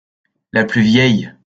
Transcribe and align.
La 0.51 0.65
plus 0.65 0.81
vieille. 0.81 1.31